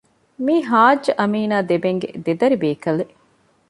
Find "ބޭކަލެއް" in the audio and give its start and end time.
2.63-3.13